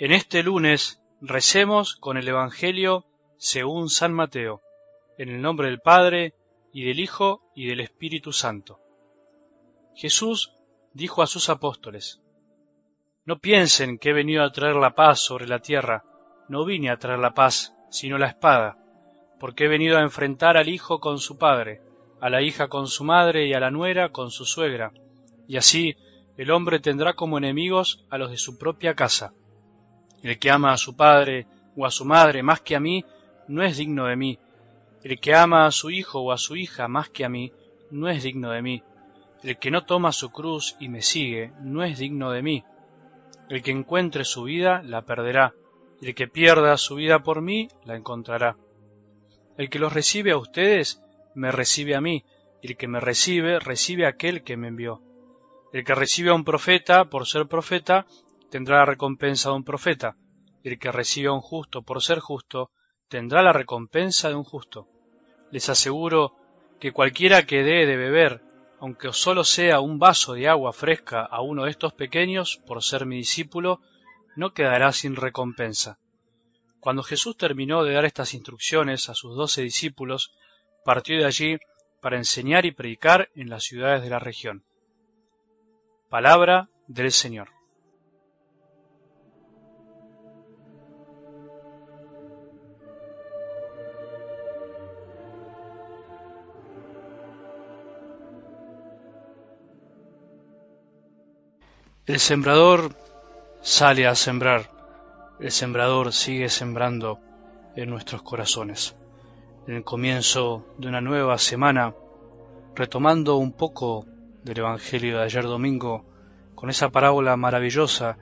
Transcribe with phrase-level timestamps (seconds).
[0.00, 3.04] En este lunes recemos con el Evangelio
[3.36, 4.62] según San Mateo,
[5.18, 6.34] en el nombre del Padre,
[6.72, 8.78] y del Hijo, y del Espíritu Santo.
[9.96, 10.52] Jesús
[10.92, 12.20] dijo a sus apóstoles,
[13.24, 16.04] No piensen que he venido a traer la paz sobre la tierra,
[16.48, 18.78] no vine a traer la paz, sino la espada,
[19.40, 21.82] porque he venido a enfrentar al hijo con su padre,
[22.20, 24.92] a la hija con su madre y a la nuera con su suegra,
[25.48, 25.96] y así
[26.36, 29.32] el hombre tendrá como enemigos a los de su propia casa.
[30.22, 31.46] El que ama a su padre
[31.76, 33.04] o a su madre más que a mí,
[33.46, 34.38] no es digno de mí.
[35.02, 37.52] El que ama a su hijo o a su hija más que a mí,
[37.90, 38.82] no es digno de mí.
[39.42, 42.64] El que no toma su cruz y me sigue, no es digno de mí.
[43.48, 45.54] El que encuentre su vida, la perderá.
[46.02, 48.56] El que pierda su vida por mí, la encontrará.
[49.56, 51.02] El que los recibe a ustedes,
[51.34, 52.24] me recibe a mí.
[52.62, 55.00] El que me recibe, recibe a aquel que me envió.
[55.72, 58.06] El que recibe a un profeta por ser profeta,
[58.50, 60.16] tendrá la recompensa de un profeta,
[60.62, 62.70] y el que recibe a un justo por ser justo,
[63.08, 64.88] tendrá la recompensa de un justo.
[65.50, 66.34] Les aseguro
[66.80, 68.42] que cualquiera que dé de beber,
[68.80, 73.06] aunque solo sea un vaso de agua fresca a uno de estos pequeños, por ser
[73.06, 73.80] mi discípulo,
[74.36, 75.98] no quedará sin recompensa.
[76.80, 80.32] Cuando Jesús terminó de dar estas instrucciones a sus doce discípulos,
[80.84, 81.58] partió de allí
[82.00, 84.64] para enseñar y predicar en las ciudades de la región.
[86.08, 87.57] Palabra del Señor.
[102.08, 102.96] El sembrador
[103.60, 104.70] sale a sembrar,
[105.40, 107.20] el sembrador sigue sembrando
[107.76, 108.96] en nuestros corazones.
[109.66, 111.94] En el comienzo de una nueva semana,
[112.74, 114.06] retomando un poco
[114.42, 116.06] del Evangelio de ayer domingo,
[116.54, 118.16] con esa parábola maravillosa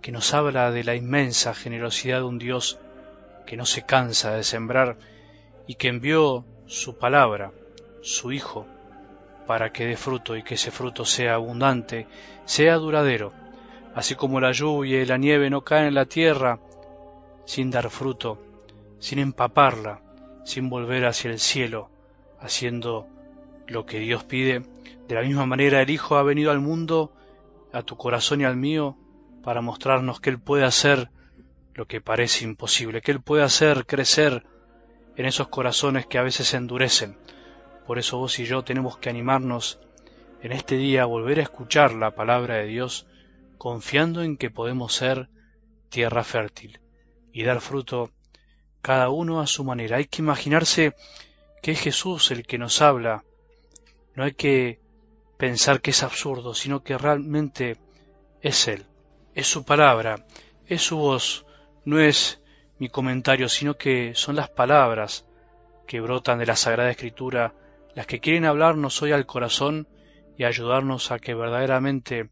[0.00, 2.78] que nos habla de la inmensa generosidad de un Dios
[3.48, 4.96] que no se cansa de sembrar
[5.66, 7.50] y que envió su palabra,
[8.00, 8.64] su Hijo,
[9.46, 12.06] para que dé fruto y que ese fruto sea abundante,
[12.44, 13.32] sea duradero,
[13.94, 16.60] así como la lluvia y la nieve no caen en la tierra
[17.44, 18.42] sin dar fruto,
[18.98, 20.00] sin empaparla,
[20.44, 21.90] sin volver hacia el cielo,
[22.40, 23.06] haciendo
[23.66, 24.62] lo que Dios pide.
[25.08, 27.12] De la misma manera el Hijo ha venido al mundo,
[27.72, 28.96] a tu corazón y al mío,
[29.42, 31.10] para mostrarnos que Él puede hacer
[31.74, 34.44] lo que parece imposible, que Él puede hacer crecer
[35.16, 37.16] en esos corazones que a veces se endurecen,
[37.86, 39.78] por eso vos y yo tenemos que animarnos
[40.42, 43.06] en este día a volver a escuchar la palabra de Dios,
[43.58, 45.28] confiando en que podemos ser
[45.88, 46.80] tierra fértil
[47.32, 48.10] y dar fruto
[48.82, 49.96] cada uno a su manera.
[49.96, 50.94] Hay que imaginarse
[51.62, 53.24] que es Jesús el que nos habla.
[54.14, 54.80] No hay que
[55.38, 57.78] pensar que es absurdo, sino que realmente
[58.42, 58.84] es Él.
[59.34, 60.26] Es su palabra,
[60.66, 61.46] es su voz,
[61.84, 62.42] no es
[62.78, 65.26] mi comentario, sino que son las palabras
[65.86, 67.54] que brotan de la Sagrada Escritura
[67.94, 69.88] las que quieren hablarnos hoy al corazón
[70.36, 72.28] y ayudarnos a que verdaderamente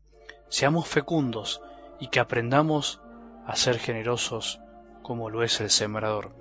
[0.48, 1.60] seamos fecundos
[2.00, 3.00] y que aprendamos
[3.46, 4.60] a ser generosos
[5.02, 6.32] como lo es el sembrador.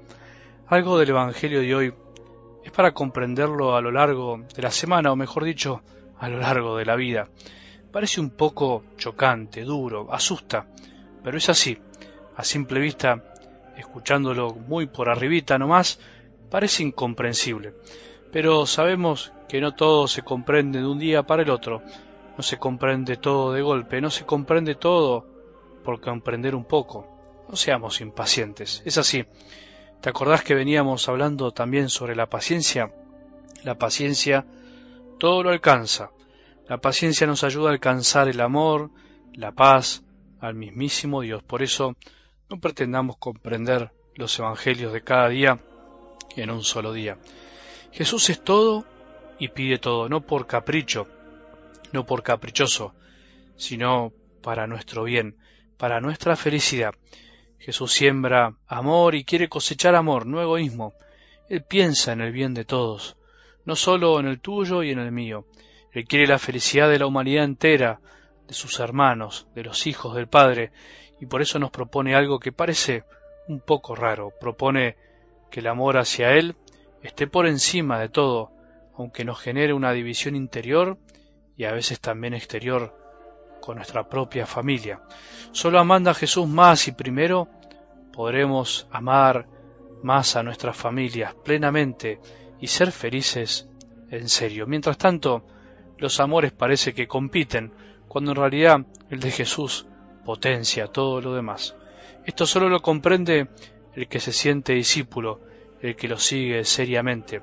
[0.68, 1.94] Algo del Evangelio de hoy
[2.64, 5.82] es para comprenderlo a lo largo de la semana, o mejor dicho,
[6.18, 7.28] a lo largo de la vida.
[7.92, 10.68] Parece un poco chocante, duro, asusta,
[11.24, 11.78] pero es así.
[12.36, 13.24] A simple vista,
[13.78, 16.00] escuchándolo muy por arribita nomás,
[16.50, 17.74] parece incomprensible.
[18.32, 21.82] Pero sabemos que no todo se comprende de un día para el otro,
[22.38, 25.28] no se comprende todo de golpe, no se comprende todo
[25.84, 27.08] por comprender un poco.
[27.50, 29.26] No seamos impacientes, es así.
[30.00, 32.94] ¿Te acordás que veníamos hablando también sobre la paciencia?
[33.64, 34.46] La paciencia
[35.20, 36.12] todo lo alcanza.
[36.68, 38.90] La paciencia nos ayuda a alcanzar el amor,
[39.34, 40.04] la paz,
[40.40, 41.44] al mismísimo Dios.
[41.44, 41.96] Por eso
[42.50, 45.60] no pretendamos comprender los evangelios de cada día
[46.36, 47.18] en un solo día.
[47.92, 48.86] Jesús es todo
[49.38, 51.08] y pide todo, no por capricho,
[51.92, 52.96] no por caprichoso,
[53.58, 55.36] sino para nuestro bien,
[55.78, 56.94] para nuestra felicidad.
[57.60, 60.94] Jesús siembra amor y quiere cosechar amor, no egoísmo.
[61.50, 63.18] Él piensa en el bien de todos,
[63.66, 65.46] no solo en el tuyo y en el mío.
[65.92, 68.00] Él quiere la felicidad de la humanidad entera,
[68.48, 70.72] de sus hermanos, de los hijos del Padre,
[71.20, 73.04] y por eso nos propone algo que parece
[73.48, 74.32] un poco raro.
[74.40, 74.96] Propone
[75.52, 76.56] que el amor hacia Él
[77.04, 78.52] esté por encima de todo,
[78.96, 80.98] aunque nos genere una división interior
[81.56, 82.98] y a veces también exterior
[83.62, 85.02] con nuestra propia familia.
[85.52, 87.48] Solo amando a Jesús más y primero
[88.12, 89.48] podremos amar
[90.04, 92.20] más a nuestras familias plenamente
[92.60, 93.70] y ser felices
[94.10, 94.68] en serio.
[94.68, 95.46] Mientras tanto,
[95.98, 97.72] los amores parece que compiten,
[98.08, 99.86] cuando en realidad el de Jesús
[100.26, 101.76] potencia todo lo demás.
[102.26, 103.48] Esto solo lo comprende
[103.94, 105.42] el que se siente discípulo,
[105.82, 107.42] el que lo sigue seriamente.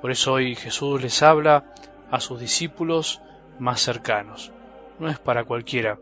[0.00, 1.72] Por eso hoy Jesús les habla
[2.10, 3.20] a sus discípulos
[3.58, 4.52] más cercanos.
[4.98, 5.98] No es para cualquiera,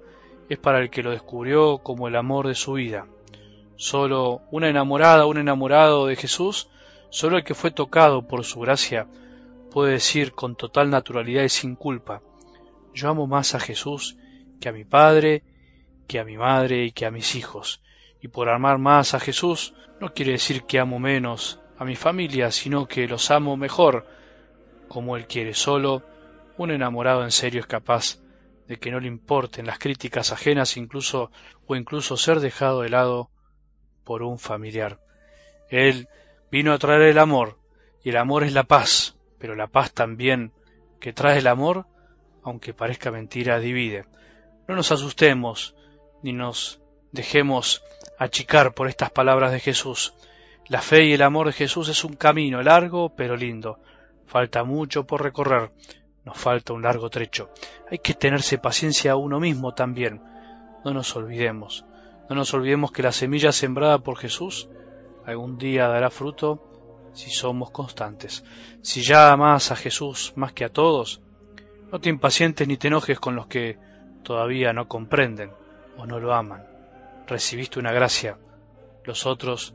[0.49, 3.07] es para el que lo descubrió como el amor de su vida.
[3.77, 6.69] Solo una enamorada, un enamorado de Jesús,
[7.11, 9.07] solo el que fue tocado por su gracia,
[9.71, 12.21] puede decir con total naturalidad y sin culpa,
[12.95, 14.17] yo amo más a Jesús
[14.61, 15.43] que a mi Padre,
[16.07, 17.81] que a mi madre y que a mis hijos.
[18.21, 22.51] Y por amar más a Jesús no quiere decir que amo menos a mi familia,
[22.53, 24.07] sino que los amo mejor,
[24.89, 25.53] como Él quiere.
[25.53, 26.03] Solo
[26.57, 28.21] un enamorado en serio es capaz
[28.69, 31.31] de que no le importen las críticas ajenas incluso
[31.67, 33.31] o incluso ser dejado de lado
[34.05, 35.01] por un familiar.
[35.71, 36.09] Él
[36.53, 37.59] vino a traer el amor,
[38.05, 40.53] y el amor es la paz, pero la paz también
[41.01, 41.87] que trae el amor,
[42.45, 44.05] aunque parezca mentira, divide.
[44.69, 45.75] No nos asustemos,
[46.23, 46.81] ni nos
[47.11, 47.83] dejemos
[48.19, 50.15] achicar por estas palabras de Jesús.
[50.69, 53.81] La fe y el amor de Jesús es un camino largo pero lindo.
[54.27, 55.73] Falta mucho por recorrer,
[56.25, 57.51] nos falta un largo trecho.
[57.91, 60.23] Hay que tenerse paciencia a uno mismo también.
[60.85, 61.85] No nos olvidemos,
[62.29, 64.69] no nos olvidemos que la semilla sembrada por Jesús
[65.27, 68.45] algún día dará fruto si somos constantes.
[68.83, 71.21] Si ya amas a Jesús más que a todos,
[71.91, 73.79] no te impacientes ni te enojes con los que
[74.23, 75.53] todavía no comprenden
[75.99, 76.65] o no lo aman.
[77.27, 78.39] Recibiste una gracia,
[79.05, 79.75] los otros